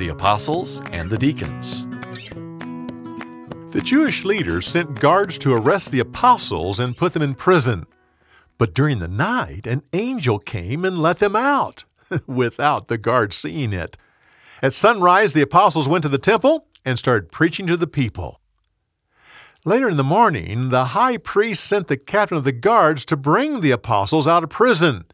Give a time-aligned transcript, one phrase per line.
[0.00, 1.86] the apostles and the deacons.
[3.72, 7.84] The Jewish leaders sent guards to arrest the apostles and put them in prison.
[8.56, 11.84] But during the night, an angel came and let them out,
[12.26, 13.98] without the guards seeing it.
[14.62, 18.40] At sunrise, the apostles went to the temple and started preaching to the people.
[19.66, 23.60] Later in the morning, the high priest sent the captain of the guards to bring
[23.60, 25.04] the apostles out of prison.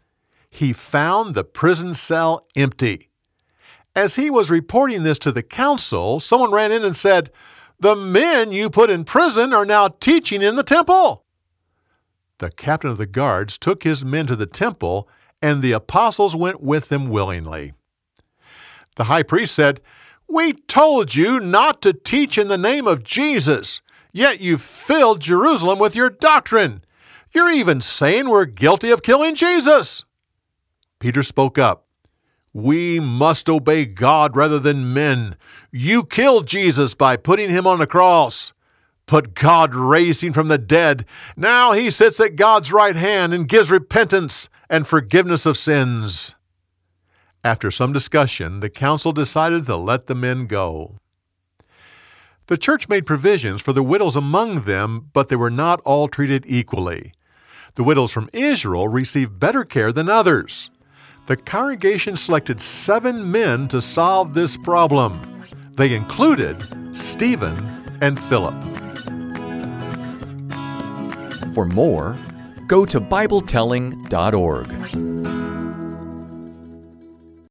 [0.48, 3.10] He found the prison cell empty.
[3.96, 7.30] As he was reporting this to the council, someone ran in and said,
[7.80, 11.24] The men you put in prison are now teaching in the temple.
[12.36, 15.09] The captain of the guards took his men to the temple,
[15.41, 17.72] and the apostles went with them willingly.
[18.96, 19.80] The high priest said,
[20.28, 23.80] We told you not to teach in the name of Jesus.
[24.12, 26.84] Yet you've filled Jerusalem with your doctrine.
[27.34, 30.05] You're even saying we're guilty of killing Jesus.
[30.98, 31.85] Peter spoke up.
[32.56, 35.37] We must obey God rather than men.
[35.70, 38.55] You killed Jesus by putting him on the cross.
[39.05, 41.05] But God raised him from the dead.
[41.36, 46.34] Now he sits at God's right hand and gives repentance and forgiveness of sins.
[47.45, 50.95] After some discussion, the council decided to let the men go.
[52.47, 56.47] The church made provisions for the widows among them, but they were not all treated
[56.48, 57.12] equally.
[57.75, 60.70] The widows from Israel received better care than others.
[61.27, 65.20] The congregation selected seven men to solve this problem.
[65.74, 67.56] They included Stephen
[68.00, 68.55] and Philip.
[71.52, 72.16] For more,
[72.68, 75.16] go to BibleTelling.org.